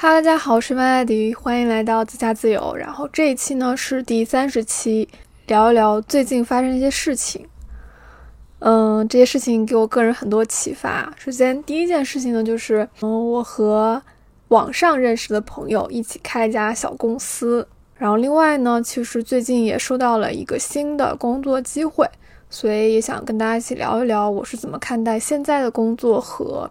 [0.00, 2.72] 哈喽，大家好，我是麦艾迪，欢迎来到自驾自由。
[2.76, 5.08] 然后这一期呢是第三十期，
[5.48, 7.48] 聊一聊最近发生一些事情。
[8.60, 11.12] 嗯，这些事情给我个人很多启发。
[11.16, 14.00] 首先，第一件事情呢就是，嗯，我和
[14.46, 17.66] 网上认识的朋友一起开一家小公司。
[17.96, 22.08] 然后另外呢，其实最近也收到了一个新的工作机会，
[22.48, 26.70] 所以也想跟大家一起聊一聊我是怎么看待现在的工作和，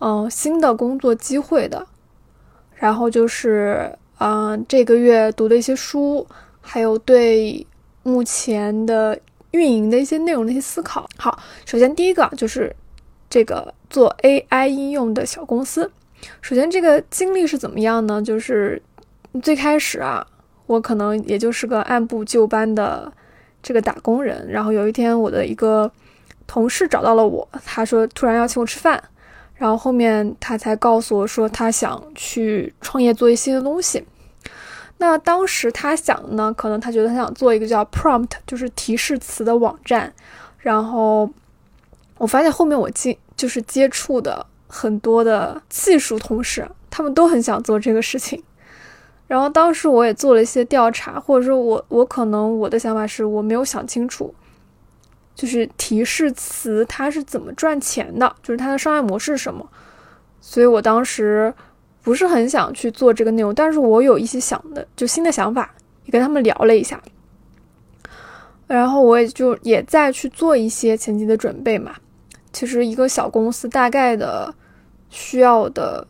[0.00, 1.86] 嗯，新的工作机会的。
[2.76, 6.26] 然后就是，嗯，这个月读的一些书，
[6.60, 7.66] 还有对
[8.02, 9.18] 目前的
[9.50, 11.08] 运营的一些内容的一些思考。
[11.16, 12.74] 好，首先第一个就是
[13.30, 15.90] 这个做 AI 应用的小公司。
[16.42, 18.20] 首先这个经历是怎么样呢？
[18.20, 18.82] 就是
[19.42, 20.26] 最开始啊，
[20.66, 23.10] 我可能也就是个按部就班的
[23.62, 24.46] 这个打工人。
[24.50, 25.90] 然后有一天，我的一个
[26.46, 29.02] 同事找到了我，他说突然要请我吃饭。
[29.56, 34.04] 然后后面他才告诉我说，他想去创业做一新的东西。
[34.98, 40.12] 那当时他想呢，可能他觉得他想做一个叫 prompt，就是提示词的网站。
[40.58, 41.30] 然后
[42.18, 48.42] 我发现后面我接就是接触的很多的技术同事，他们都很想做这个事情。
[49.26, 54.34] 然后当时我也做了一些调查，或者说我我可能我的想法是我没有想清楚。
[55.36, 59.64] 就是提示词它是怎么赚钱的，就是它的商业模式是什么，
[60.40, 61.54] 所以我当时
[62.02, 65.74] 不是很想去做这个内容，但是我有一些想的就新的想法，
[66.06, 67.00] 也跟他们聊了一下，
[68.66, 71.94] 然后我也就也在去做一些前期的准备嘛。
[72.52, 74.54] 其实一个小公司大概的
[75.10, 76.06] 需要的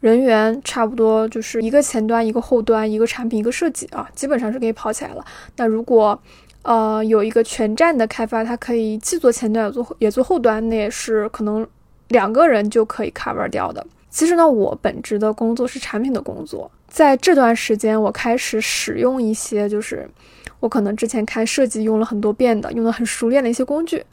[0.00, 5.24] 人员差不多就是一个前端、一个后端、一个产品、一个设计啊，基本上是可以跑起来了。
[5.56, 6.20] 那如果
[6.66, 11.64] 呃，有一个全站的开发，它可以既做前端也做也做后端，那也是可能
[12.08, 13.86] 两个人就可以 cover 掉的。
[14.10, 20.10] 其实呢，我本职的工作是产品的工作，在这段时间，我开始使用一些就是
[20.58, 24.04] 我可能之前看设计用了很多遍的，用的很熟练的一些工具，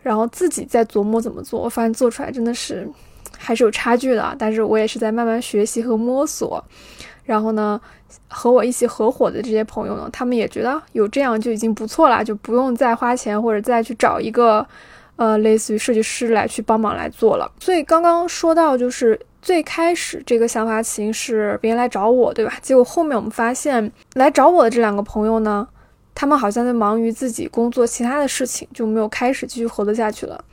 [0.00, 2.88] 然后自己在琢磨怎么做，我发现做出来真的是
[3.38, 4.34] 还是有差距的。
[4.38, 6.64] 但是我也是在慢慢学习和摸索。
[7.24, 7.80] 然后呢，
[8.28, 14.64] 和我一起合伙的这些朋友呢，他们也觉得有这样就已经不错了，就不用再花钱或者再去找一个，
[15.16, 17.50] 呃，类似于设计师来去帮忙来做了。
[17.58, 22.54] 所以刚刚说到，就是最开始这个想法起因是别人来找我，对吧？
[22.62, 25.66] 结果后面我们发现来找我的这两个朋友呢，
[26.14, 30.44] 他们好像在忙于自己工作其他的事情，就没有开始继续合作下去了。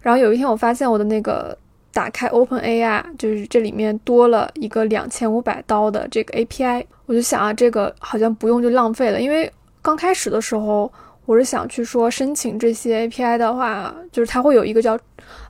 [0.00, 1.56] 然后有一天我发现我的那个。
[1.96, 9.18] 打开 Open AI，就是这里面多了一个两千五百刀的这个 API，我就想啊，这个好像不用就浪费了。
[9.18, 10.92] 因为刚开始的时候，
[11.24, 14.98] 我是想去说申请这些 API 的话，就是它会有一个叫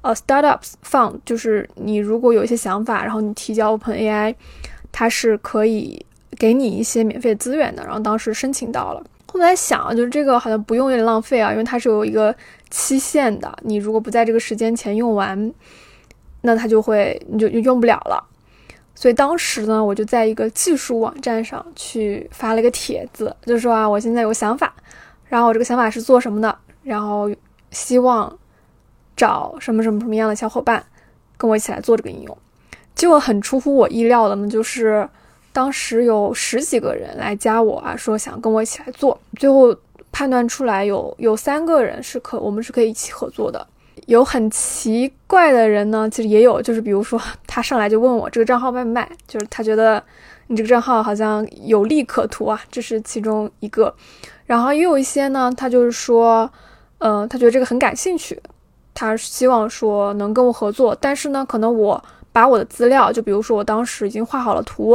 [0.03, 4.33] 呃 Startups Fund，就是你如果有一些想法，然后你提交 Open AI，
[4.93, 6.07] 它是可以
[6.39, 7.83] 给你一些免费资源的。
[7.83, 12.33] 然后当时申请到了，后来想就是这个好像不用有点浪费啊，因为它是有一个
[12.71, 15.53] 期限的，你如果不在这个时间前用完。
[16.47, 18.25] 那它就会你就就用不了了，
[18.95, 24.73] 所以当时呢，我就在一个技术网站上去发了一个帖子，就说啊，我现在有个想法，
[25.29, 27.29] 然后我这个想法是做什么的，然后
[27.73, 28.39] 希望
[29.17, 30.83] 找什么什么什么样的小伙伴
[31.37, 32.39] 跟我一起来做这个应用。
[32.95, 35.07] 结果很出乎我意料的呢，就是
[35.53, 39.77] 当时有十几个人来加我啊，说想跟我一起来做，最后
[40.13, 43.67] 判断出来有有三个人是可我们是可以一起合作的。
[44.05, 50.01] 有很奇怪的人呢，其实也有，就是比如说 他上来就问我这个账号卖不卖，就是他觉得
[50.49, 53.93] 你这个账号好像有利可图啊，这是其中一个。
[54.45, 56.49] 然后也有一些呢，他就是说，
[56.99, 58.41] 嗯，他觉得这个很感兴趣，
[58.95, 62.01] 他希望说能跟我合作，但是呢，可能我
[62.33, 64.91] 把我的资料，就比如说我当时已经画好了图，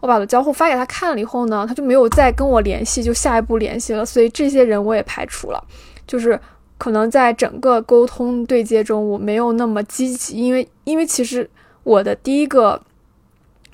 [0.00, 5.62] 我把我的交互发给他看了以后呢，他就没有再跟我联系，就下一步联系了，所以这些人我也排除了，
[6.06, 6.40] 就是。
[6.76, 11.48] 可能在整个沟通对接中，我没有那么积极，因为因为其实
[11.84, 12.82] 我的第一个，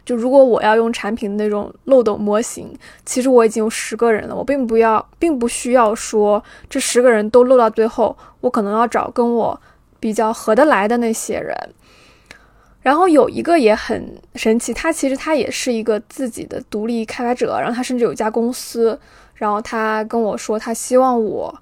[0.04, 2.72] 就如果我要用产品的那种漏斗模型，
[3.06, 9.60] 其实我已经有十个人了，我并不要，并不需要说这十个人都漏到最后，我可能要找跟我
[9.98, 11.56] 比较合得来的那些人。
[12.82, 18.98] 然后有一个也很神奇，他其实他也是一个自己的独立开发者，然后他甚至有一家公司，
[19.34, 21.58] 然后他跟我说，他希望我。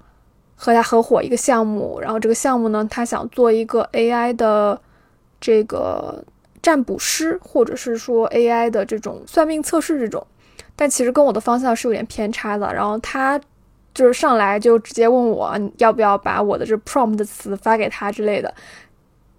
[0.61, 4.79] 和他合伙一个项目，然后这个项目呢，他想做一个 AI 的
[5.41, 6.25] 这个
[6.61, 10.27] 占卜师，或者是说 AI 的这种算命测试这种，
[10.75, 12.75] 但其实跟我的方向是有点偏差的。
[12.75, 13.41] 然后他
[13.95, 18.53] 就是上来就直接问我要不要把我的这 prompt 的词发给他之类的。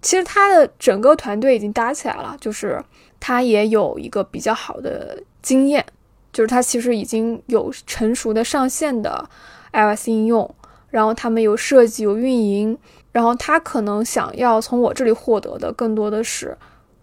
[0.00, 2.82] 其实他的整个团队已经搭起来了，就是
[3.20, 5.84] 他也有一个比较好的经验，
[6.32, 9.28] 就是他其实已经有成熟的上线的
[9.72, 10.54] iOS 应用，
[10.90, 12.76] 然后他们有设计有运营，
[13.12, 16.56] 然后他可能想要从我这里获得的更多的是，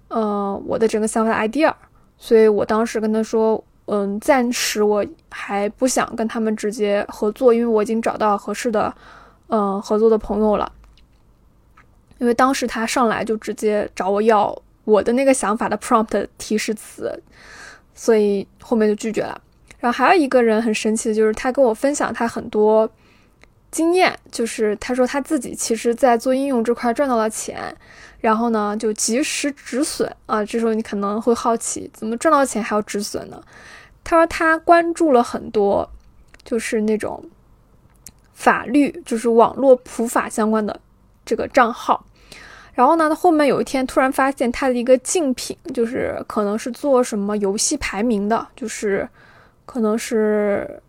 [0.10, 1.74] 呃，我的整个想法的 idea，
[2.18, 8.94] 所以我当时跟他说，嗯，暂时我还不想跟他们直接合作，因为我已经找到合适的，
[9.48, 10.72] 嗯，合作的朋友了，
[12.19, 14.56] 因为当时他上来就直接找我要。
[14.88, 17.22] 我的那个想法的 prompt 提示词，
[17.94, 19.42] 所以后面就拒绝了。
[19.81, 22.89] 然后还有一个人很神奇的就是他跟我分享他很多
[23.72, 27.75] 经验，就是他说他自己其实在做应用这块赚到了钱，
[28.19, 30.44] 然后呢就及时止损啊。
[30.44, 33.42] 这时候你可能会好奇，怎么赚到钱还要止损呢？
[34.04, 35.90] 他说他关注了很多，
[36.44, 37.24] 就是那种
[38.34, 40.80] 法律，就是网络普法相关的
[41.25, 42.06] 这个账号。
[42.74, 49.08] 然后呢，他后面有一天突然发现他的一个竞品，就是可能是做什么游戏排名的，就是
[49.66, 50.81] 可能是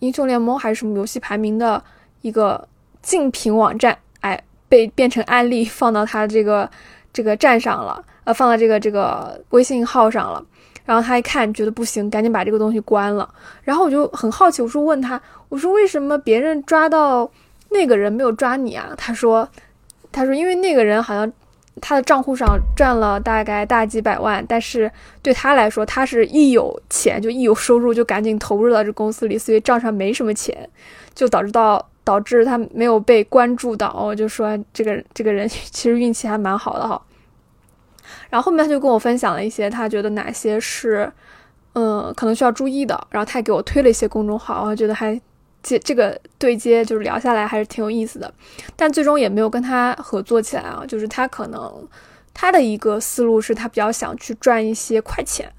[0.00, 1.82] 英雄联盟还是什么游戏排名的
[2.26, 2.66] 一个
[3.02, 6.68] 竞品网站，哎，被变成案例放到他这个
[7.12, 10.44] 这个站上了，呃，放到这个这个微信号上了。
[10.84, 13.28] 然后他一看觉得不行，赶紧把这个东西关了。
[13.62, 17.30] 然后我就很好奇，我说问他，我说为什么别人抓到
[17.70, 18.90] 那个人没有抓你啊？
[18.96, 19.48] 他说。
[20.12, 21.30] 他说：“因为那个人好像
[21.82, 24.90] 他的账户上赚了大概大几百万，但是
[25.20, 30.66] 对他来说，他是一有钱就一有收入就赶紧投入到这公司里，所以账上没什么钱，
[31.14, 33.92] 就导致到导致他没有被关注到。
[34.00, 37.02] 我就说这个这个人 其实运气还蛮好的哈。
[38.30, 41.12] 然后后面他就跟我分享了一些他觉得哪些是
[41.74, 45.20] 嗯可能需要注意的，然后他也给我推了一些公众号，我觉得还。”
[45.68, 48.32] 这这个对接就是聊下来还是挺有意思的，
[48.76, 50.84] 但最终也没有跟他合作起来啊。
[50.86, 51.88] 就是他可能
[52.32, 55.50] 他的一个思路是他比较想去赚一些快钱，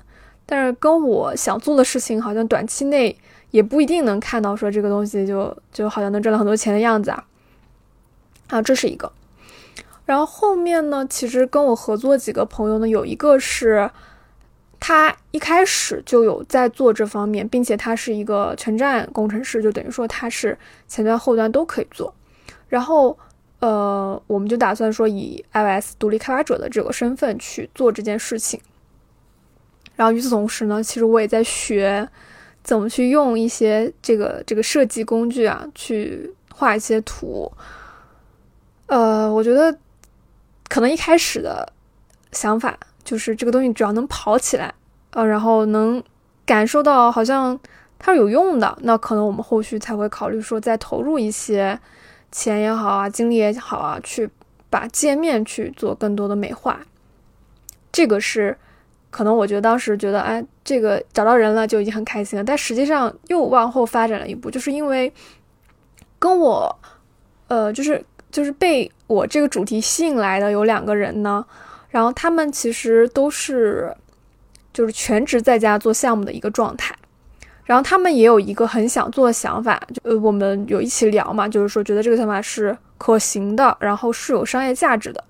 [0.45, 3.17] 但是跟我想做的事情好像短期内
[3.51, 7.25] 也不一定能看到说这个东西就就好像能赚到很多钱的样子啊。
[8.49, 9.11] 啊，这是一个。
[10.05, 13.89] 然后后面呢，其实跟我合作几个朋友呢，有一个是。
[14.79, 20.55] 他一开始就有在做这方面，并且他是一个全站工程师，就等于说他是
[20.87, 22.13] 前端后端都可以做。
[22.69, 23.17] 然后，
[23.59, 28.61] 呃，我们就打算说以 iOS 独立开发者的这个身份去做这件事情。
[29.95, 32.07] 然后与此同时呢，其实我也在学
[32.67, 37.49] 怎么去用一些这个这个设计工具啊，去画一些图。
[38.87, 39.73] 呃，我觉得
[40.67, 41.71] 可能一开始的
[42.33, 42.77] 想法。
[43.05, 44.73] 就是这个东西只要能跑起来，
[45.11, 46.03] 呃，然后能
[46.45, 47.57] 感受到好像
[47.97, 51.79] 它是有用的，那可能我们后续才会考虑说再投入一些
[52.33, 54.29] 钱也好啊，精力也好啊，去
[54.69, 56.81] 把界面去做更多的美化。
[57.93, 58.57] 这个是
[59.09, 65.11] 可能我觉得当时觉得，哎，这个找到人了就已经很开心了，但实际上又往后发展了一步，就是因为
[66.19, 66.79] 跟我，
[67.47, 71.45] 呃，就是就是被我这个主题吸引来的有两个人呢。
[71.89, 73.95] 然后他们其实都是，
[74.73, 76.93] 就是全职在家做项目的一个状态。
[77.63, 85.23] 然后他们也有一个很想做的想法，就呃，我们有一起聊嘛，就是说觉得这个想法是可行的，然后是有商业价值的。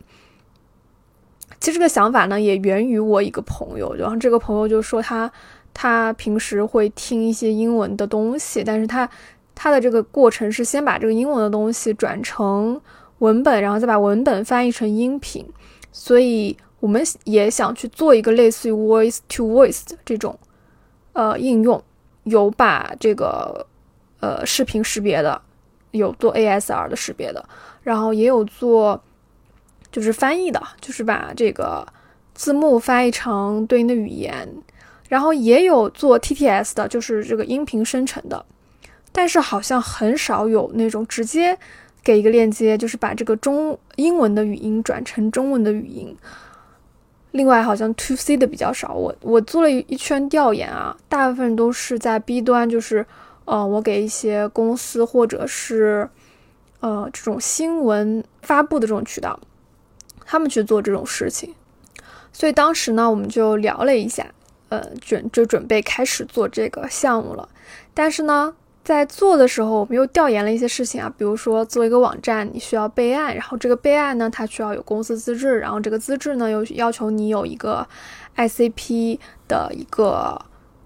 [1.59, 5.31] 其实这个想法呢，也源于我一个朋友，然后这个朋友就说他
[5.73, 9.09] 他平时会听一些英文的东西，但是他
[9.55, 12.79] 他的这个过程是先把这个英文的东西转成
[13.19, 15.45] 文本，然后再把文本翻译成音频。
[15.91, 20.37] 所以我们也想去做一个类似于 voice to voice 的这种
[21.13, 21.83] 呃应用，
[22.23, 23.65] 有把这个
[24.19, 25.41] 呃视频识别的，
[25.89, 27.43] 有做 ASR 的识别的，
[27.81, 29.01] 然后也有做
[29.91, 31.85] 就是翻译的，就是把这个
[32.33, 34.47] 字幕翻译成对应的语言，
[35.09, 38.45] 然后也有做 TTS 的，就是这个音频生成的，
[39.11, 41.57] 但是好像很少有那种直接。
[42.03, 46.15] 给一个链接，就是把这个中英文的语音转成中文的语音。
[47.31, 48.93] 另外，好像 to C 的比较少。
[48.93, 53.05] 我我做了一圈调研啊，大部分都是在 B 端，就是
[53.43, 56.09] 呃，我给一些公司或者是
[56.79, 59.37] 呃这种新闻发布的这种渠道，
[60.27, 61.55] 他们去做这种事情。
[62.31, 64.27] 所以当时呢，我们就聊了一下，
[64.69, 67.49] 呃，准就准备开始做这个项目了。
[67.95, 68.53] 但是呢。
[68.83, 77.85] 在做的时候，我们又调研了一些事情啊，比如说做一个网站，你需要备案，然后这个备案呢，它需要有公司资质，然后这个资质呢，又要求你有一个
[78.37, 80.41] ICP 的一个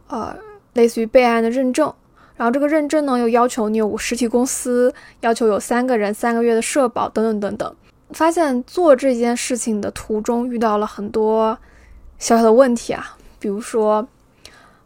[0.08, 0.36] 呃
[0.74, 1.94] 类似于备案的认证，
[2.36, 7.76] 然后这个认证呢，又要求你有实体公司，要求有三个人三个月的社保等等等等。
[8.13, 11.58] 发现做这件事情的途中遇到了很多
[12.20, 14.08] 小小的问题啊，比如说，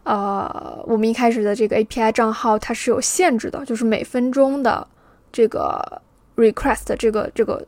[0.04, 4.88] 呃，我们一开始的这个 API 账号它是有限制的，就是每分钟的
[5.32, 6.02] 这个
[6.36, 7.66] request 这个这个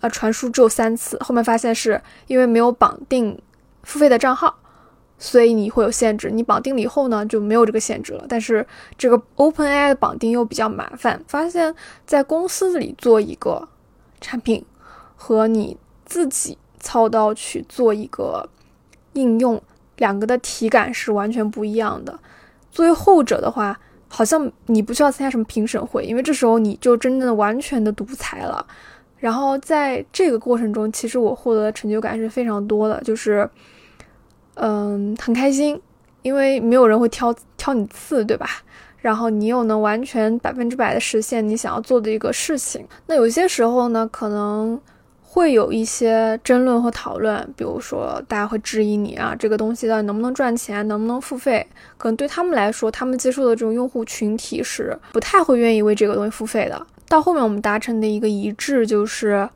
[0.00, 3.38] 呃传输只有三次，后面发现是因为没有绑定
[3.82, 4.58] 付费的账号。
[5.18, 8.26] 所以你会有限制，你绑定了以后呢，就没有这个限制了。
[8.28, 8.66] 但是
[8.98, 13.66] 这个 OpenAI 的绑定又比较麻烦，发现，在公司里做一个
[14.26, 14.64] 产品，
[15.14, 18.48] 和你自己操刀去做一个
[19.12, 19.62] 应用，
[19.98, 22.18] 两个的体感是完全不一样的。
[22.72, 23.78] 作为后者的话，
[24.08, 28.66] 好像你不需要参加什么评审会，因为这时候你就真正的完全的独裁了。
[29.18, 33.48] 然后在这个过程中，其实我获得的成就感是非常多的，就是。
[34.58, 35.78] 嗯，很开心，
[36.22, 38.48] 因为没有人会挑挑你刺，对吧？
[39.06, 42.84] 然后你又能完全百分之百的实现你想要做的一个事情。
[43.06, 44.76] 那有些时候呢，可能
[45.22, 51.64] 会有一些争论和讨论，比如说大家会质疑你啊，这个东西到底能不能赚钱，能不能付费？
[51.96, 56.84] 可能对他们来说，他们接触的这种用户群体是不太会愿意为这个东西付费的。
[57.08, 59.48] 到后面我们达成的一个一致就是。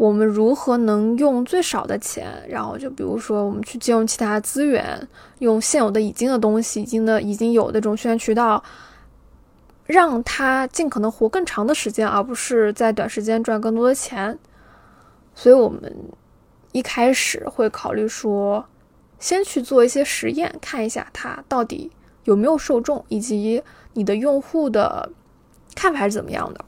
[0.00, 5.06] 我们如何能用最少的钱，然后就比如说我们去借用其他资源，
[5.40, 8.64] 用现有的已经的东西、已经的已经有的这种宣传渠道，
[9.84, 14.38] 让它尽可能活更长的时间，而不是在短时间赚更多的钱。
[15.34, 15.94] 所以，我们
[16.72, 18.64] 一开始会考虑说，
[19.18, 21.92] 先去做一些实验，看一下它到底
[22.24, 25.10] 有没有受众，以及你的用户的
[25.74, 26.64] 看法是怎么样的。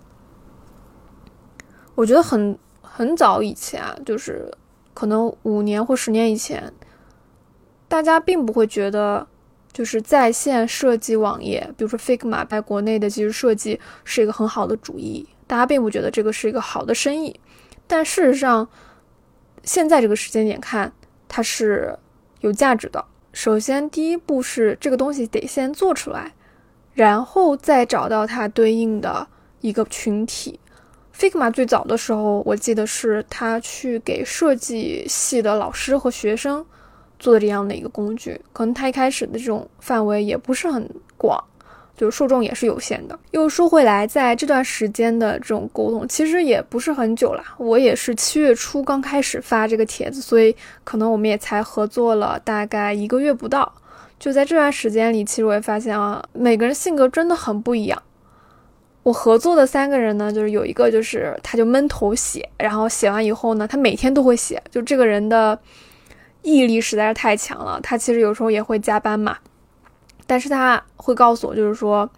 [1.94, 2.58] 我觉得很。
[2.94, 4.52] 很早以前啊，就是
[4.92, 6.70] 可能五年或十年以前，
[7.88, 9.26] 大家并不会觉得
[9.72, 17.40] 就是在线设计网页，比如说 Figma 在国内的技术设计是一个很好的主意，大家并不觉得这个是一个好的生意。
[17.86, 18.68] 但事实上，
[19.64, 20.92] 现在这个时间点看，
[21.28, 21.98] 它是
[22.40, 23.02] 有价值的。
[23.32, 26.34] 首先，第一步是这个东西得先做出来，
[26.92, 29.26] 然后再找到它对应的
[29.62, 30.60] 一个群体。
[31.16, 36.64] Figma 最早的时候，我记得是他去给设计系的老师和学生
[37.18, 38.40] 做的这样的一个工具。
[38.52, 41.38] 可能他一开始的这种范围也不是很广，
[41.96, 43.18] 就是受众也是有限的。
[43.30, 47.44] 又说回来，在这段时间的这种沟通，其实也不是很久了。
[47.58, 53.72] 我也是七月初刚开始发这个帖子，所以可能我们也才合作了大概一个月不到。
[54.18, 58.02] 就在这段时间里，其实我也发现啊，每个人性格真的很不一样。
[59.02, 65.58] 我合作的三个人呢，就是有一个就是他就闷头写，然后写完以后呢，他每天都会写，就这个人的
[66.42, 67.80] 毅力实在是太强了。
[67.82, 69.36] 他其实有时候也会加班嘛，
[70.26, 72.08] 但是他会告诉我，就是说，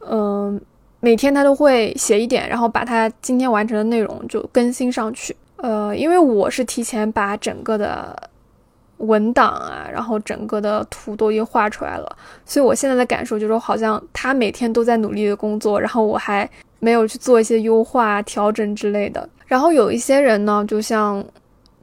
[0.00, 0.60] 嗯，
[1.00, 5.34] 每天他都会写一点，然后把他今天完成的内容就更新上去。
[5.56, 8.30] 呃，因为我是提前把整个的。
[9.02, 19.28] 文档啊，然后整个的图都已经画出来了，所以我现在的感受就是，好像他每天都在努力的工作，然后我还没有去做一些优化、调整之类的。
[19.46, 21.24] 然后有一些人呢，就像，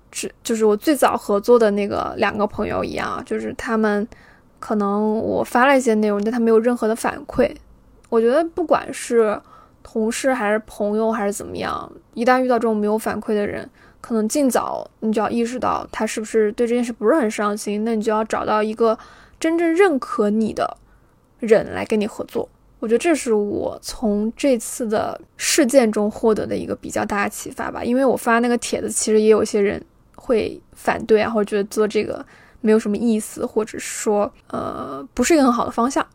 [0.09, 4.07] 只就是我最早合作的那个两个朋友一样，就是他们
[4.59, 7.53] 可能我发了一些内容，但他没有任何的反馈。
[8.07, 9.39] 我觉得不管是
[9.83, 13.69] 同事还是朋友还是怎么样，一旦遇到这种没有反馈的人。
[14.01, 18.98] 可能尽早，你就要意识到他是不是对这件事不是很上心，那你就要找到一个
[19.39, 20.77] 真正认可你的
[21.39, 22.48] 人来跟你合作。
[22.79, 27.84] 我觉得这是我从这次的事件中获得的一个比较大的启发吧。
[27.84, 29.84] 因为我发那个帖子，其实也有些人
[30.15, 32.25] 会反对啊，或者觉得做这个
[32.62, 36.06] 没有什么意思，或者说，呃，不是一个很好的方向。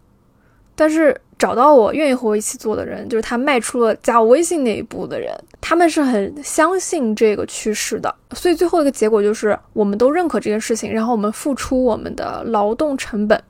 [0.74, 8.14] 但是找到我愿意和我一起做的人，就是他迈出了加我微信那一步的人，他们是很相信这个趋势的。
[8.32, 13.42] 所以最后一个结果就是，我们都认可这件事情，然后我们付出我们的劳动成本，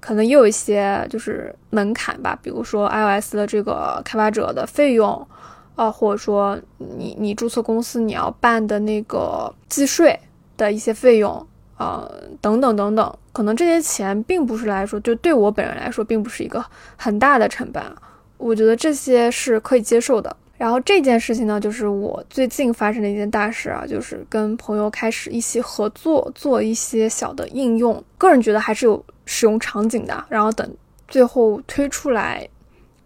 [0.00, 5.26] 可能也有一些就是门槛吧，比如说 iOS 的这个开发者的费用，
[5.76, 10.18] 啊，或者说你你注册公司你要办的那个计税
[10.56, 11.46] 的一些费用。
[11.78, 16.64] 呃，等等等等，可能这些钱并不是来说，就对我本人来说，并不是一个
[16.96, 17.82] 很大的成本。
[18.36, 20.36] 我觉得这些是可以接受的。
[20.56, 28.02] 然后这件事情呢，就是我最近发生的一件大事啊，就是跟朋友开始一起合作做一些小的应用。
[28.18, 30.24] 个人觉得还是有使用场景的。
[30.28, 30.68] 然后等
[31.06, 32.48] 最后推出来，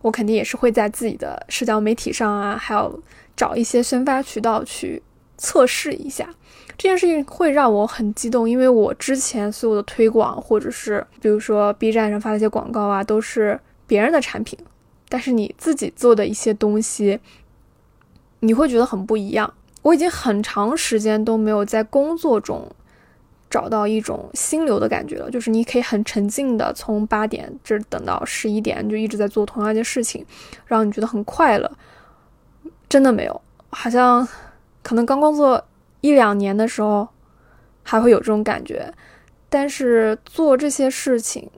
[0.00, 2.99] 我肯定也是会在自己的社交媒体上啊，还有
[3.37, 5.02] 找一些宣发渠道去
[5.37, 6.26] 测试一下。
[6.79, 14.59] 这件事情会让我很激动，因为我之前所有的推广，或者是比如说 B 站上发的一些广告啊，都是别人的产品，
[15.09, 17.21] 但是你自己做的一些东西，
[18.41, 19.52] 你会觉得很不一样。
[19.83, 22.71] 我已经很长时间都没有在工作中
[23.50, 30.25] 找到一种心流的感觉了，就是你可以很沉静的从八点这等到十一点，就一直在做同样一件事情，
[30.67, 31.71] 让你觉得很快乐。
[32.88, 34.26] 真的没有，好像
[34.83, 35.62] 可能刚工作
[36.02, 37.09] 一两年的时候
[37.82, 38.92] 还会有这种感觉，
[39.49, 41.50] 但是做这些事情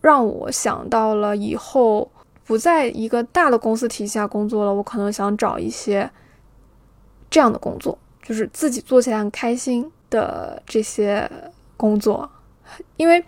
[0.00, 2.10] 让我想到了以后
[2.44, 6.10] 不在一个大的公司体系下工作了，我可能想找一些
[7.28, 9.92] 这样的工作，就是自己做起来很开心。
[10.10, 11.28] 的这些
[11.76, 12.30] 工作，
[12.96, 13.24] 因为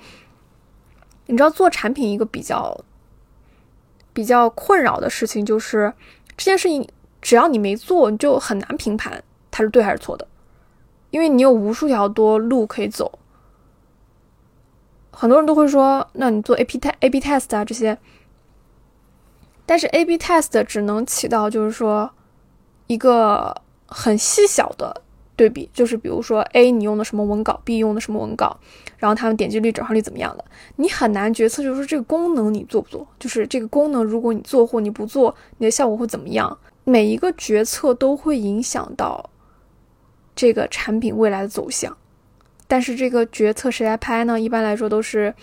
[1.24, 2.84] 你知道做产品一个比较
[4.12, 5.92] 比较困扰的事情就是
[6.36, 6.88] 这件事情
[7.20, 10.28] 只要你没做，你就很难评判它是对还是错的，
[11.16, 13.18] 因为你有无数条多路可以走。
[15.10, 17.96] 很多人都会说，那你做 A P T A B test 啊这些，
[19.64, 22.10] 但是 A B test 只能起到就是说
[22.86, 25.00] 一个很细小的。
[25.36, 28.58] 对比就是，比如说 A 你用的什么文稿，B 用的什么文稿，
[28.98, 30.44] 然后他们点击率、转化率怎么样的，
[30.76, 36.58] 你很难决策，就是说这个功能你做不做，就是这个功能如果你做或你不做，你的效果会怎么样？
[36.84, 39.28] 每一个决策都会影响到
[40.36, 41.96] 这个产品未来的走向。
[42.68, 44.38] 但是这个决策谁来拍呢？
[44.38, 45.34] 一般来说都是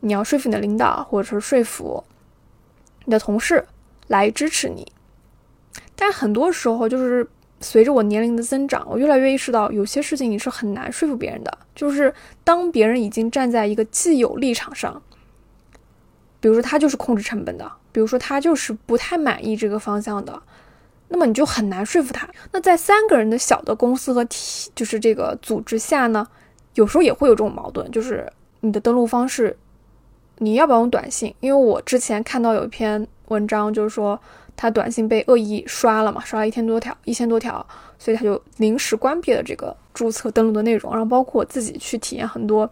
[0.00, 2.04] 你要说服你的领导，或者是说服
[3.06, 3.66] 你的同事
[4.06, 4.92] 来支持你。
[5.96, 7.28] 但很多时候就是。
[7.62, 11.58] 随着我年龄的增长，我越来越意识到，有些事情你是很难说服别人的。
[11.74, 15.02] 就是当别人已经站在一个既有立场上，
[16.40, 20.42] 比如说他就是控制成本的，比如说他就是不太满意这个方向的，
[21.10, 22.26] 那么你就很难说服他。
[22.52, 26.26] 那在三个人的小的公司和体，就是这个组织下呢，
[26.74, 29.54] 有时候也会有这种矛盾，就是你的登录方式，
[30.38, 31.34] 你要不要用短信？
[31.40, 34.18] 因为我之前看到有一篇文章，就是说。
[34.56, 37.66] 他短信被恶意刷了嘛，刷了一千多条，一千多条，
[37.98, 40.92] 所以他就临时关闭了这个注册登录的内容。
[40.92, 42.70] 然后包括我自己去体验很多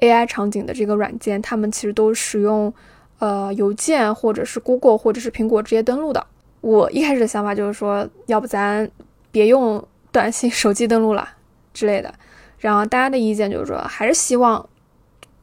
[0.00, 2.70] AI 场景的这个软件，他们其实都使用
[3.18, 6.26] 呃邮件或者是 Google 或者是苹果直接登录的。
[6.62, 8.90] 我一开始的想法就是说，要不咱
[9.30, 11.28] 别用短信 手机登录了
[11.74, 12.12] 之类的。
[12.58, 14.66] 然后大家的意见就是说，还是希望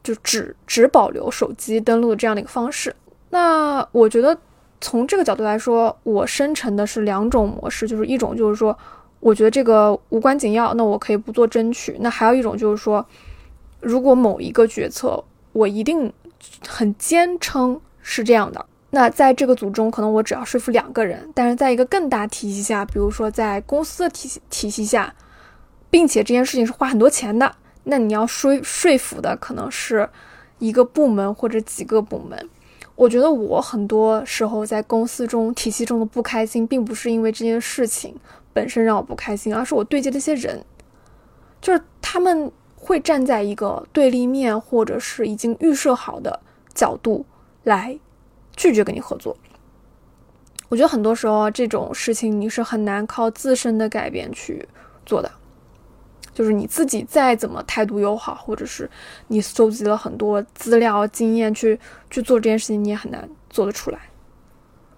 [0.02, 2.96] 就只只保留手机登录这样的一个方式。
[3.30, 4.36] 那我觉得。
[4.82, 8.74] 从这个角度来说，我生成的是两种模式，就是一种就是说，
[9.20, 13.06] 我觉得这个无关紧要，那我可以不做争取；那还有一种就是说，
[13.80, 16.10] 如果某一个决策我一定
[16.66, 25.14] 很坚称是这样的，那在这个组中，可能我只要说服两个人，但是在一个更大体系下，比如说在公司的体系体系下，
[25.88, 30.08] 并且这件事情是花很多钱的，那你要说说服的可能是
[30.58, 32.48] 一个部门或者几个部门。
[32.96, 38.14] 我觉得我很多时候在公司中体系中的不开心，并不是因为这件事情
[38.52, 40.62] 本身让我不开心，而是我对接的一些人，
[41.62, 46.40] 就是他们会站在一个对立面，或者是已经预设好的
[46.74, 47.24] 角度
[47.62, 47.98] 来
[48.60, 49.34] 拒绝跟你合作。
[50.68, 54.68] 我觉得很多时候这种事情你是很难靠自身的改变去
[55.06, 55.32] 做的。
[56.34, 58.88] 就是你自己再怎么态度友好，或者是
[59.28, 63.98] 你收集了很多资料经验去去做这件事情，你也很难做得出来。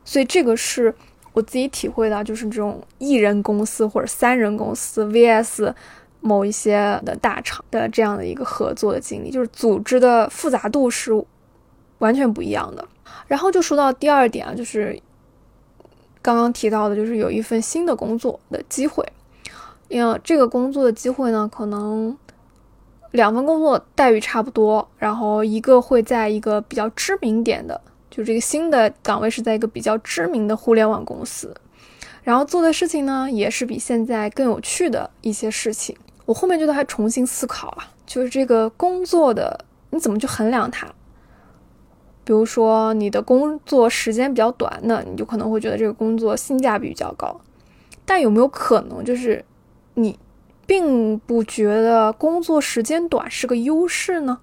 [0.05, 0.93] 所以这个是
[1.33, 5.73] 我自己体会的，就是这种一人公司或者三人公司 vs
[6.21, 11.13] 某一些的大厂的这样的一个合作的经历，就是组织的复杂度是
[12.03, 12.87] 完全不一样的。
[13.29, 15.01] 然后就说到第二点啊，就是
[16.21, 19.07] 刚刚提到的，就是有一份新的工作的机会。
[19.89, 22.17] 因为这个工作的机会呢，可能
[23.11, 27.79] 两份工作待遇差不多，然后一个会在一个比较知名点的，
[28.11, 31.55] 就这个新的岗位是在一个比较知名的互联网公司，
[32.23, 35.95] 然后做的事情呢，也是比现在更有趣的一些事情。
[36.25, 40.89] 我后面觉得还重新思考啊，就是这个工作的你怎么去衡量它？
[42.25, 47.41] 比如说你的工作时间比较短，那你就可能会觉得这个工作性价比比较高，
[48.05, 49.45] 但有没有可能就是？
[49.95, 50.19] 你
[50.65, 54.41] 并不觉得工作时间短是个优势呢？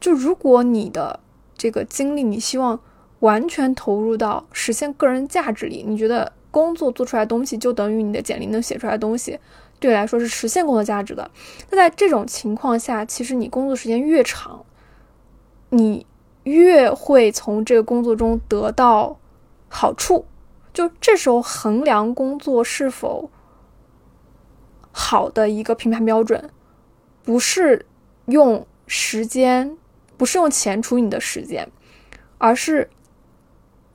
[0.00, 1.20] 就如果你的
[1.56, 2.80] 这个精力你希望
[3.20, 9.38] 完全投入到实现个人价值里，你觉得工作做出来东西就等于你的简历能写出来的东西，
[9.78, 11.30] 对来说是实现工作价值的。
[11.70, 14.64] 那在这种情况下，其实你工作时间越长，
[15.70, 16.04] 你
[16.44, 19.18] 越会从这个工作中得到
[19.68, 20.24] 好处。
[20.72, 23.30] 就这时候衡量工作是否。
[24.96, 26.50] 好的一个评判标准，
[27.24, 27.84] 不是
[28.26, 29.76] 用时间，
[30.16, 31.68] 不是用钱除以你的时间，
[32.38, 32.88] 而是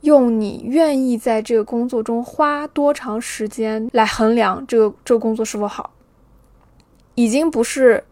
[0.02, 5.90] 用你愿意在这个工作中花多长时间来衡量这个这个工作是否好。
[7.14, 8.04] 已经不是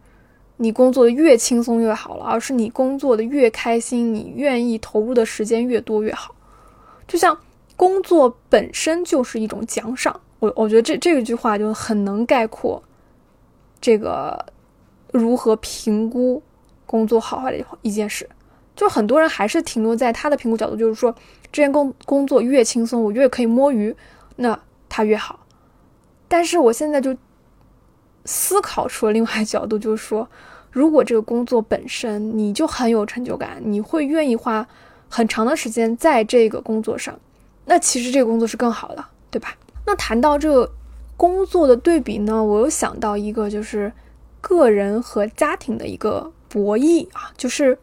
[0.61, 6.35] 你工作的越轻松越好了，而是你工作的越开心，你愿意投入的时间越多越好。
[7.07, 7.37] 就像
[7.77, 12.83] 工作本身就是一种奖赏，我我觉得这这句话就很能概括
[13.79, 14.45] 这个
[15.13, 16.43] 如何评估
[16.85, 18.29] 工作好坏的一一件事。
[18.75, 21.15] 就很多人还是停留在他的评估角度，就是说，
[21.51, 23.95] 这件工工作越轻松，我越可以摸鱼，
[24.35, 25.39] 那他越好。
[26.27, 27.15] 但是我现在就
[28.23, 30.29] 思考出了另外角度，就是说，
[30.71, 34.67] 如果这个工作本身你就很有成就感，你会愿意花
[35.07, 37.19] 很长的时间在这个工作上，
[37.65, 39.55] 那其实这个工作是更好的，对吧？
[39.85, 40.71] 那谈到这个
[41.17, 43.91] 工作的对比呢，我又想到一个，就是
[44.41, 47.77] 个人和家庭的一个博弈啊，就是。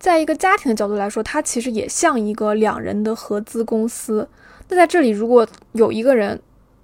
[0.00, 4.28] 在一个家庭的角度来说，它其实也像一个两人的合资公司。
[4.68, 6.40] 那在这里，如果有一个人，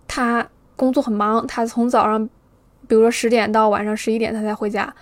[0.08, 2.28] 他工作很忙，他从早上，
[2.88, 4.92] 比如说十点到晚上十一点他才回家，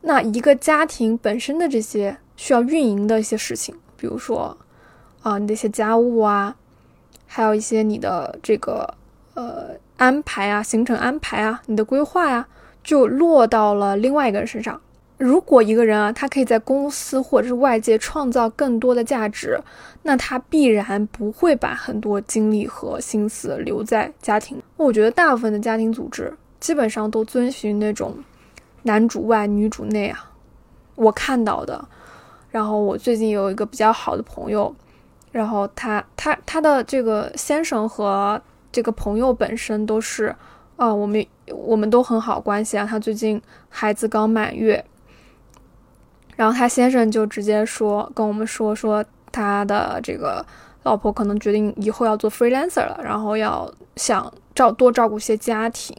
[0.00, 4.56] 那一个家庭本身的这些需要运营的一些事情，比如说
[5.22, 6.54] 啊，你的一些家务啊，
[7.26, 8.94] 还有一些你的这个
[9.34, 12.46] 呃安排啊，行程安排啊，你的规划呀，
[12.82, 14.80] 就落到了另外一个人身上。
[15.16, 19.60] 如果一个人啊，他可以在公司或者是外界创造更多的价值，
[20.02, 24.62] 那他必然不会把很多精力和心思留在家庭。
[24.76, 28.14] 我觉得大部分的家庭组织基本上都遵循那种
[28.82, 30.32] 男主外女主内啊。
[30.94, 31.86] 我看到的，
[32.50, 34.74] 然后我最近有一个比较好的朋友，
[35.30, 38.40] 然后他他他的这个先生和
[38.72, 40.34] 这个朋友本身都是，
[40.76, 42.84] 啊，我们我们都很好关系啊。
[42.84, 44.84] 他最近孩子刚满月。
[46.36, 50.44] 然后他先生就直接说跟我们说说他的这个
[50.84, 55.96] 老婆可能决定以后要做 freelancer 了，然后要想照多照顾些家庭，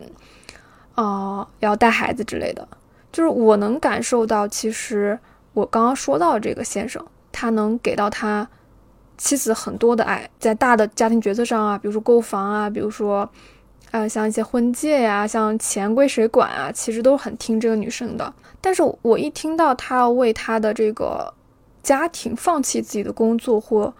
[1.01, 2.67] 啊，要带孩子之类的。
[3.11, 5.17] 就是我能感受到，其实
[5.53, 8.47] 我刚刚说到这个先生，他能给到他
[9.17, 13.29] 妻子很多的爱，在大的家庭决策上啊，比如说购房啊，比如说。
[13.91, 18.31] 呃，像一些婚戒呀，像钱归谁管啊，其实都很听这个女生的。
[18.61, 21.33] 但是我一听到他要为他的这个
[21.81, 23.91] 家庭放弃自己的工作或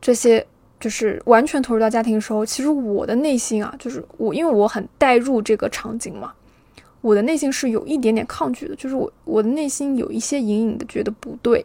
[0.00, 0.46] 这些，
[0.84, 6.34] 就是完全投入到家庭的时候，其实我的内心啊，就是我因为我很带入这个场景嘛，
[7.00, 11.64] 我的内心是有一点点抗拒的，就是我我的内心有一些隐隐的觉得不对。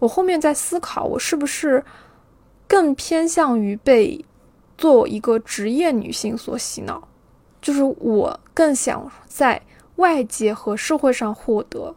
[0.00, 1.84] 我后面在思考，我是不是
[2.66, 4.24] 更偏向于被。
[4.76, 7.06] 做一个职业女性所洗脑，
[7.62, 9.62] 就是我更想在
[9.96, 11.94] 外界和社会上获得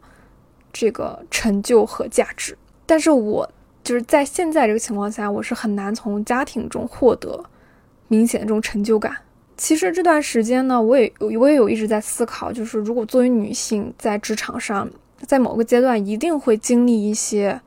[0.71, 3.49] 这个成就和价值，但是我
[3.87, 7.41] 就是在现在这个情况下，我是很难从家庭中获得
[8.09, 9.15] 明显的这种成就感。
[9.55, 14.89] 其实这段时间呢，我也有我也有一直在思考，就是如果作为女性在职场上，
[15.25, 17.61] 在某个阶段一定会经历一些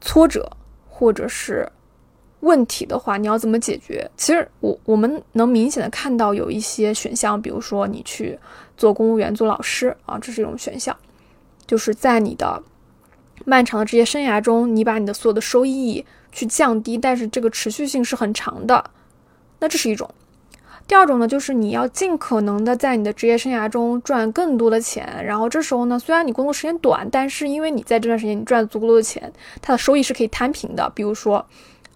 [0.00, 0.48] 挫折，
[0.88, 1.68] 或者是。
[2.40, 4.06] 问题的话，你要怎么解决？
[4.18, 8.38] 其实我我们能明显的看到有一些选项，比如说你去
[8.76, 10.94] 做公务员、做老师啊，这是一种选项。
[11.66, 12.62] 就是在你的
[13.44, 18.90] 漫长的职业生涯中，你把你的所有的收益去降低，但是这个持续性是很长的。
[19.60, 20.08] 那这是一种。
[20.86, 30.90] 第二种呢，就是你要尽可能的在你的职业生涯中赚更多的钱，然后这时候呢，虽然你工作时间短，但是因为你在这段时间你赚足够多的钱，它的收益是可以摊平的。
[30.94, 31.44] 比如说。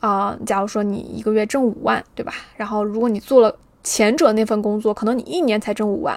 [0.00, 2.32] 啊，假如说你一个月挣五万，对吧？
[2.56, 6.16] 然后如果你做了前者那份工作，可能你一年才挣五万，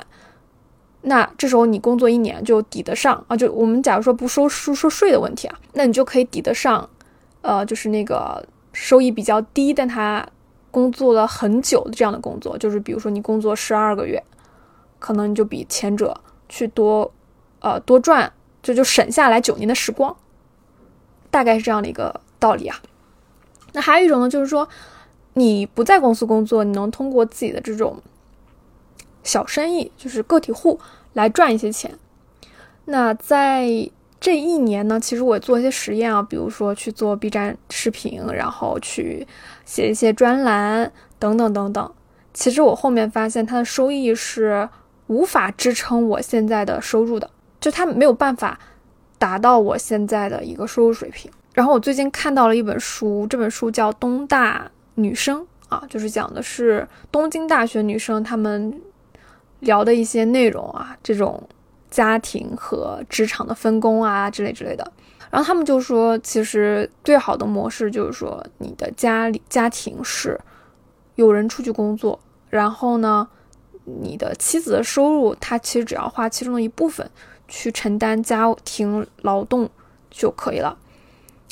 [1.03, 3.35] 那这时候你工作一年就抵得上啊。
[3.35, 6.89] 就我们假如说不收收收税的问题啊，那你就可以抵得上，
[7.41, 10.25] 呃，就是那个收益比较低，但他
[10.69, 14.23] 工作了很久的这样的工作，就是比如说你工作十二个月，
[14.99, 17.11] 可能你就比前者去多，
[17.59, 20.15] 呃，多赚，就就省下来九年的时光，
[21.29, 22.79] 大概是这样的一个道理啊。
[23.73, 24.67] 那还有一种呢，就是说，
[25.33, 28.01] 你不在公司工作，你能通过自己的这种
[29.23, 30.79] 小生意，就是个体户
[31.13, 31.97] 来赚一些钱。
[32.85, 39.27] 那在这一年呢，其实我做一些实验啊，比如说去做 B 站视频，然后去
[39.65, 41.93] 写一些专栏等等等等。
[42.33, 44.69] 其实我后面发现，它的收益是
[45.07, 47.29] 无法支撑我现在的收入的，
[47.59, 48.59] 就它没有办法
[49.17, 51.31] 达到我现在的一个收入水平。
[51.53, 58.81] 然后我最近看到了一本书，这本书叫《东大女生》啊，就是讲的是东京大学女生她们
[59.61, 61.41] 聊的一些内容啊，这种
[61.89, 64.91] 家庭和职场的分工啊之类之类的。
[65.31, 70.39] 然后他们就说，其实最好的模式就是说，你的家里家庭是
[71.15, 72.19] 有人出去工作，
[72.49, 73.25] 然后呢，
[73.85, 77.09] 你的妻子的收入，他其实只要花其中的一部分
[77.47, 79.69] 去承担家庭劳动
[80.09, 80.77] 就可以了。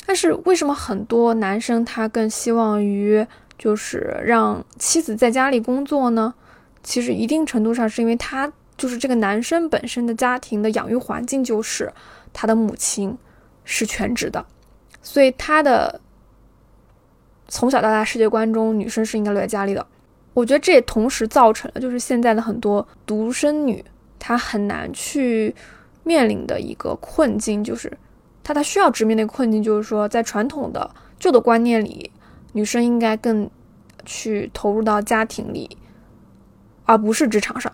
[0.04, 6.34] 但是为什么很多男生他更希望于就是让妻子在家里工作呢？
[6.82, 11.92] 其实一定程度上是因为他就是这个男生本身的家庭的养育环境就是
[12.32, 13.16] 他的母亲
[13.64, 14.44] 是全职的，
[15.02, 16.00] 所以他的
[17.48, 19.86] 从小到大世界观中女生是应该留在家里的。
[20.32, 23.84] 我觉得这也同时造成了就是现在的很多独生女
[24.18, 25.54] 她很难去
[26.04, 27.92] 面临的一个困境，就是
[28.42, 30.88] 她她需要直面的一个困境，就是说在传统的
[31.18, 32.10] 旧的观念里，
[32.52, 33.50] 女生应该更
[34.06, 35.76] 去投入到家庭里。
[36.90, 37.72] 而不是职场上，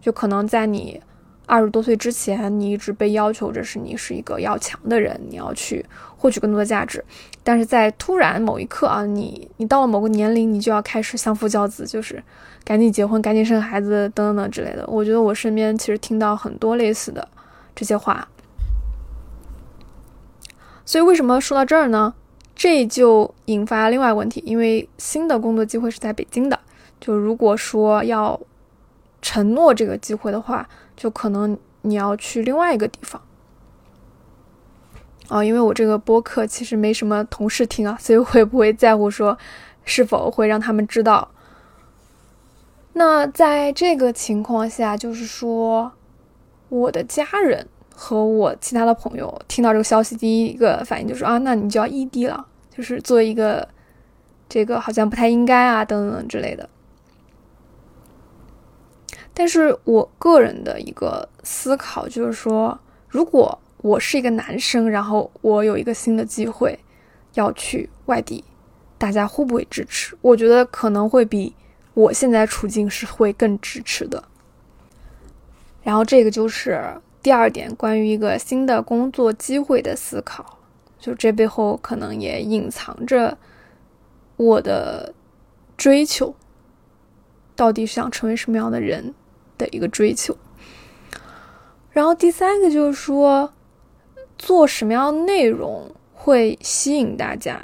[0.00, 0.98] 就可能在你
[1.44, 5.84] 二十多岁之前，你一直被要求着是你是一个要强的人，你要去
[6.16, 7.04] 获取更多的价值。
[7.44, 12.22] 但是在突然某一刻啊，你你到了某个年龄，你就要开始相夫教子，就是
[12.64, 14.86] 赶紧结婚、赶紧生孩子等等等之类的。
[14.88, 17.28] 我觉得我身边其实听到很多类似的
[17.74, 18.26] 这些话。
[20.86, 22.14] 所以为什么说到这儿呢？
[22.54, 26.58] 这就引发另外一个问题，因为新的工作机会是在北京的。
[27.00, 28.38] 就如果说要
[29.22, 33.20] 承诺这个机会的话，就可能你要去另外一个地方
[35.28, 39.38] 啊，因为我这个播客其实没什么同事听啊，所以我也不会在乎说
[39.84, 41.30] 是否会让他们知道。
[42.92, 45.92] 那在这个情况下，就是说
[46.68, 53.66] 我的家人和我其他的朋友听到这个消息，第一个反应就是啊，那你就要异地了，就是做一个
[54.48, 56.68] 这个好像不太应该啊，等等之类的。
[59.32, 66.78] 但是我个人的一个思考就是说，如果我是一个男生，然后我有一个新的机会
[67.34, 68.44] 要去外地，
[68.98, 70.16] 大家会不会支持？
[70.20, 71.54] 我觉得可能会比
[71.94, 74.22] 我现在处境是会更支持的。
[75.82, 76.78] 然后这个就是
[77.22, 80.58] 第二点，关于一个新的工作机会的思考，
[80.98, 83.38] 就这背后可能也隐藏着
[84.36, 85.14] 我的
[85.78, 86.34] 追求，
[87.60, 89.12] 到底想成为什么样的人？
[89.58, 90.34] 的一个追求，
[91.90, 93.52] 然后第三个就是说，
[94.38, 97.60] 做什么样的内容会吸引大家，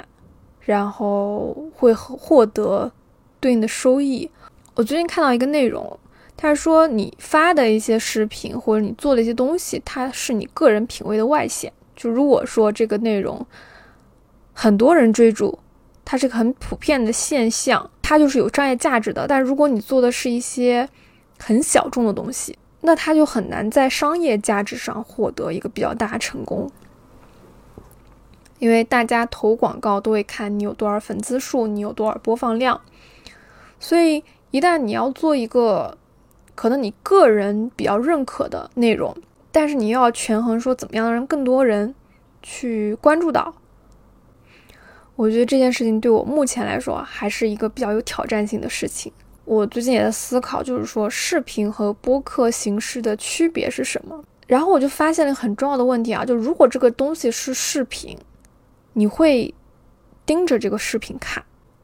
[0.61, 2.91] 然后会获得
[3.39, 4.29] 对应的收益。
[4.75, 5.99] 我最近看到一个内容，
[6.35, 11.73] 他说你发的一些视频或者你做的一些东西，它是你个人品味的外显。
[11.95, 13.43] 就如果说这个内容
[14.53, 15.57] 很多人追逐，
[16.09, 19.27] 它是个很普遍的现象，它就是有商业价值的。
[19.27, 20.87] 但如果你做的是一些
[21.37, 26.71] 很小众的东西，那它就很难在商业价值上获得一个比较大成功，
[28.59, 32.79] 因为大家投广告都会看你有多少粉丝数，你有多少播放量，
[33.77, 35.97] 所以一旦你要做一个
[36.55, 39.13] 可能你个人比较认可的内容，
[39.51, 41.93] 但是你又要权衡说怎么样让更多人
[42.41, 43.53] 去关注到，
[45.17, 49.11] 我觉得这件事情对我目前来说还是一个比较有挑战性的事情。
[49.45, 54.23] 我最近也在思考，就是说视频和播客形式的区别是什么。
[54.45, 58.17] 然后我就发现了一个很重要的问题啊，就如果这个东西是视频，
[58.93, 59.53] 你会
[60.25, 61.41] 盯着这个视频看；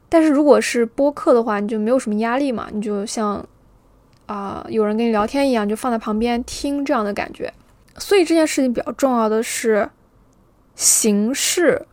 [0.10, 3.44] 但是如果是播客的话，你就没有什么压力嘛，你就像
[4.28, 7.52] 啊有人跟你聊天一样，就放在旁边听这样的感觉。
[7.98, 9.90] 所以这件事情比较重要的是
[10.76, 11.86] 形式，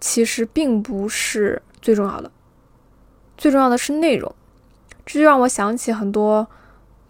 [0.00, 2.30] 其实并不是最重要的，
[3.36, 4.34] 最重要的是内容。
[5.04, 6.46] 这就让我想起很多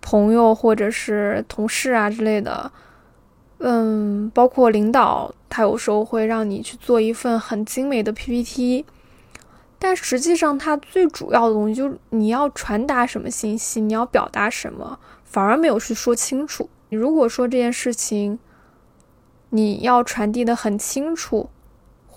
[0.02, 2.70] 朋友或者是同事啊之类的，
[3.58, 8.84] 嗯，包括领导，他有时候会让你去做一份很精美的 PPT，
[9.78, 16.68] 但实际上他最主要的东西就是你要传达什么信息，你要表达什么，反而没有去说清楚。
[16.90, 18.38] 你如果说这件事情
[19.50, 21.48] 你要传递的很清楚，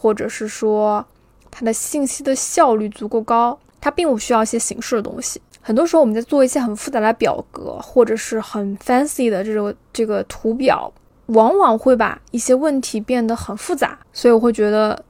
[0.01, 1.05] 或者是说
[1.51, 5.41] 它的信息的效率足够高，它并不需要一些形式的东西。
[5.61, 10.91] 很多时候我们在做一些很复杂的表格，或者是很 fancy 的这种这个图表，
[11.25, 13.99] 往往会把一些问题变得很复杂。
[14.13, 15.03] 所以我会觉得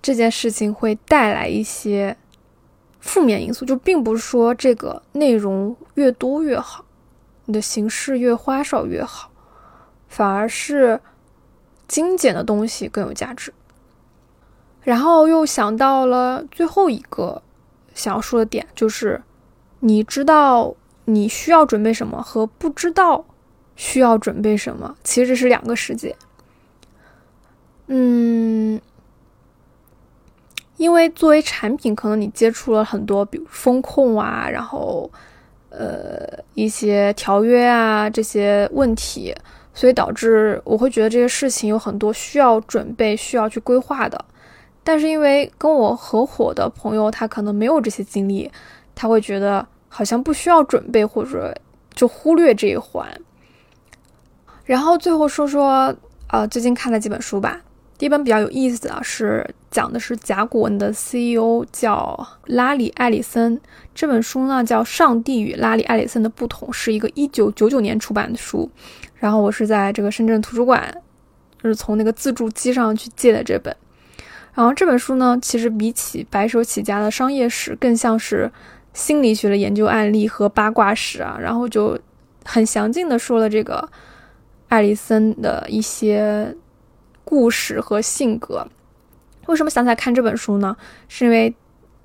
[0.00, 2.16] 这件事情会带来一些
[3.00, 6.84] 负面因素，就并不是说这个内容越多越好，
[7.46, 9.32] 你的形式越花哨越好，
[10.08, 11.00] 反而是
[11.88, 13.52] 精简的东西更有价值。
[14.88, 17.42] 然后又想到了最后一个
[17.94, 19.20] 想要说的点，就是。
[19.80, 20.74] 你知道
[21.04, 23.24] 你需要准备什么和不知道
[23.76, 26.16] 需要准备什么，其实是两个世界。
[27.86, 28.80] 嗯，
[30.78, 35.08] 因为作为产品，可能你接触了很多，比如风控啊，然后
[35.70, 39.32] 呃一些条约啊这些问题，
[39.72, 44.24] 所以导致我会觉得这些事情有很多需要准备、需要去规划的。
[44.88, 48.50] 但是因为跟我合伙的朋友他可能没有这些经历，
[48.94, 51.54] 他会觉得好像不需要准备，或者
[51.92, 53.06] 就忽略这一环。
[54.64, 55.94] 然后最后说说，
[56.28, 57.60] 呃，最近看了几本书吧。
[57.98, 63.60] 第一本比较有意思的是讲的是甲骨文的 CEO 叫拉里·埃里森。
[63.94, 68.70] 这本书呢叫《上帝与拉里·埃里森的不同》，是一个一九九九年出版的书。
[69.16, 70.90] 然后我是在这个深圳图书馆，
[71.62, 73.76] 就是从那个自助机上去借的这本。
[74.58, 78.50] 然后这本书呢，其实比起白手起家的商业史，更像是
[78.92, 81.38] 心理学的研究案例和八卦史啊。
[81.40, 81.96] 然后就
[82.44, 83.88] 很详尽的说了这个
[84.66, 86.52] 艾丽森的一些。
[87.30, 88.66] 故事和性格，
[89.48, 90.74] 为什么想起来看这本书呢？
[91.08, 91.54] 是因为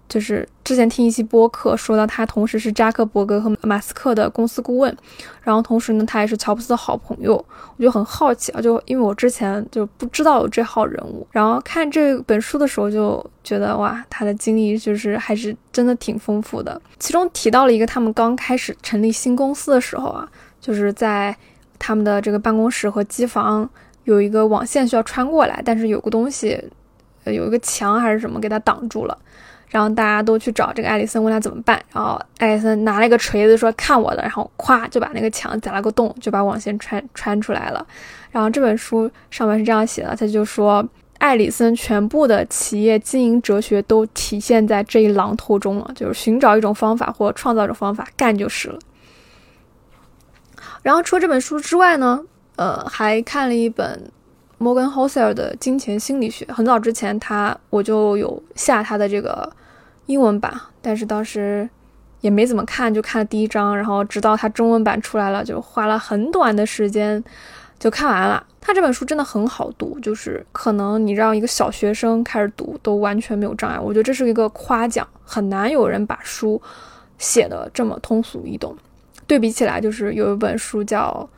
[0.10, 4.96] 就是之前听一期播客说到，他同时是扎克伯格和马斯克的公司顾问，
[5.42, 7.34] 然后同时呢，他也是乔布斯的好朋友。
[7.78, 16.80] 我就很好奇啊，就因为我之前就不知道有这号人物，然后看这本书的时候就觉得哇，他的经历就是还是真的挺丰富的。
[17.00, 20.30] 其中提到了一个他们刚开始成立新公司的时候啊，
[20.62, 21.36] 就是在
[21.80, 23.70] 他们的这个办公室和机房。
[24.06, 26.62] 有一个网线需要穿过来，但是有个东西，
[27.24, 29.18] 呃，有一个墙还是什么给它挡住了，
[29.74, 31.82] 然后大家都去找这个艾丽森，问他怎么办。
[31.92, 37.86] 然后艾丽森拿了一个锤子说：“看我的！”然后咵就把那个墙砸了个洞，就把网线穿穿出来了。
[38.32, 48.80] 然后这本书上面是这样写的，他就说艾里森全部的企业经营哲学都体现在这一榔头中了，就是寻找一种方法或创造一种方法干就是了。
[50.84, 52.22] 然后除了这本书之外呢？
[52.56, 54.12] 呃，还看了一本
[54.60, 56.46] 摩根·霍塞尔的《金钱心理学》。
[56.54, 59.52] 很早之前，他我就有下他的这个
[60.06, 61.70] 英文版，但是当时
[62.22, 63.76] 也没怎么看，就看了第一章。
[63.76, 67.24] 然后直到它中文版出来了，就花了很短的时间
[67.80, 68.46] 就看完了。
[68.62, 73.80] 它这本书真的很好读，就是可能你让一个小学生开始读都完全没有障碍。
[73.80, 76.62] 我觉得这是一个夸奖，很难有人把书
[77.18, 78.76] 写的这么通俗易懂。
[79.28, 81.30] 对比起来，就是有一本书叫。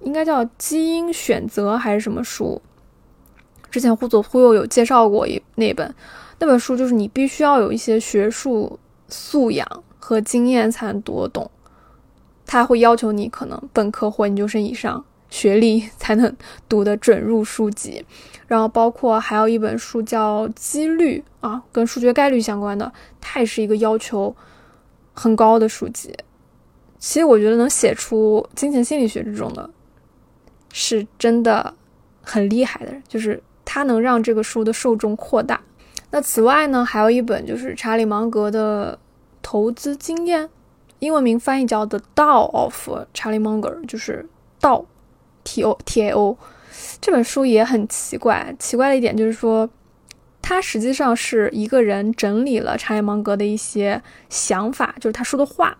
[0.00, 2.60] 应该叫基因选择还是什么书？
[3.70, 5.94] 之前忽左忽右有介绍过一那本，
[6.44, 8.78] 那本书就是你必须要有一些学术
[9.08, 9.66] 素养
[9.98, 11.50] 和经验才能读得懂。
[12.44, 16.36] 他会要求你可能本科或研究生以上学历 才能
[16.68, 18.04] 读得准入书籍。
[18.46, 24.36] 然后包括还有一本书叫《几率》啊，跟数学概率相关的，它也是一个要求
[25.14, 26.14] 很高的书籍。
[26.98, 29.70] 其实我觉得能写出金钱心理学这种的。
[30.74, 31.72] 是真的
[32.20, 35.58] 很厉害的人，就是他能让这个书的受众扩大。
[36.14, 38.96] 那此外呢，还有一本就是查理芒格的
[39.42, 40.48] 投资经验，
[41.00, 44.24] 英文名翻译叫《The Tao of Charlie Munger》，就是
[44.60, 44.86] 道
[45.42, 46.38] T O T A O。
[47.00, 49.68] 这本书也很奇怪，奇怪的一点就是说，
[50.40, 55.76] 他实际上是一个人整理了查理芒格的一些想法，就是他说的话，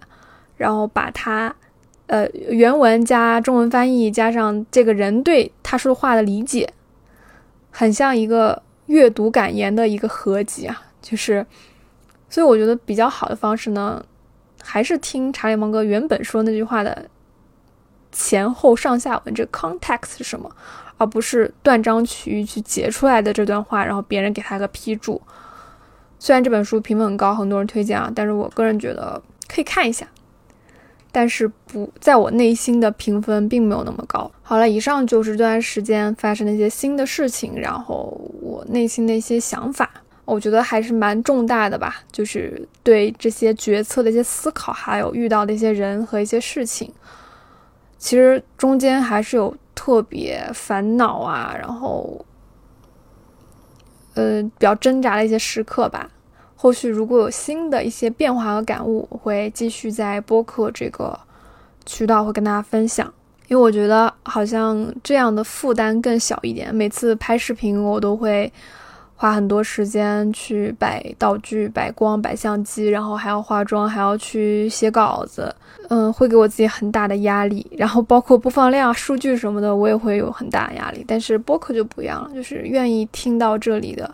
[0.57, 1.55] 然后把他。
[2.09, 6.70] 呃，原文加中文翻译，加上这个人对他说的话的理解，
[7.70, 10.83] 很像一个阅读感言的一个合集啊。
[11.03, 11.44] 就是，
[12.31, 14.05] 所以我觉得比较好的方式呢，
[14.62, 17.11] 还是听查理芒格原本说那句话的
[18.11, 20.51] 前后上下文，这 context 是什么，
[20.97, 25.20] 而不是断章取义去截出来的这段话，然后别人给他个批注。
[26.18, 30.07] 虽然这本书评分很高，很多人推荐啊，但是我个人觉得可以看一下。
[31.16, 34.29] 但是不在我内心的评分并没有那么高。
[34.42, 39.88] 好了，以上就是这段时间发生的一些新的事情，然后我内心的一些想法，
[40.24, 42.03] 我觉得还是蛮重大的吧。
[42.11, 46.92] 就是对这些决策的一些思考，还有遇到的一些人和一些事情，
[47.96, 52.27] 其实中间还是有特别烦恼啊，然后，
[54.14, 56.11] 呃，比较挣扎的一些时刻吧。
[56.64, 61.14] 后续如果有新的一些变化和感悟，我会继续在播客这个
[61.84, 63.07] 渠道会跟大家分享。
[63.49, 66.74] 因为我觉得好像这样的负担更小一点。
[66.74, 68.51] 每次拍视频，我都会
[69.14, 75.55] 花很多时间去摆道具、摆光、摆相机，然后还要化妆，还要去写稿子，
[75.91, 77.66] 嗯，会给我自己很大的压力。
[77.76, 81.05] 然后包括播放量、数据什么的，我也会有很大压力。
[81.07, 84.11] 但是播客就不一样了，就是愿意听到这里的。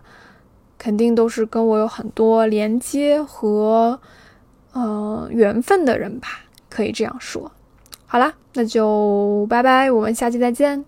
[0.81, 4.01] 肯定都是跟我有很多连接和，
[4.73, 6.29] 呃，缘分的人吧，
[6.71, 7.53] 可以这样说。
[8.07, 10.83] 好啦，那就拜拜，我们下期再见。